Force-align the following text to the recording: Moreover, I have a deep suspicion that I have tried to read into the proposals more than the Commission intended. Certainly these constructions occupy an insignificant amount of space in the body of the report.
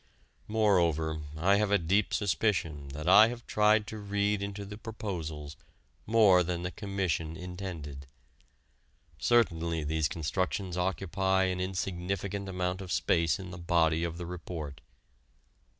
Moreover, 0.47 1.21
I 1.37 1.57
have 1.57 1.69
a 1.69 1.77
deep 1.77 2.11
suspicion 2.11 2.87
that 2.87 3.07
I 3.07 3.27
have 3.27 3.45
tried 3.45 3.85
to 3.85 3.99
read 3.99 4.41
into 4.41 4.65
the 4.65 4.75
proposals 4.79 5.55
more 6.07 6.41
than 6.41 6.63
the 6.63 6.71
Commission 6.71 7.37
intended. 7.37 8.07
Certainly 9.19 9.83
these 9.83 10.07
constructions 10.07 10.75
occupy 10.75 11.43
an 11.43 11.61
insignificant 11.61 12.49
amount 12.49 12.81
of 12.81 12.91
space 12.91 13.37
in 13.37 13.51
the 13.51 13.59
body 13.59 14.03
of 14.03 14.17
the 14.17 14.25
report. 14.25 14.81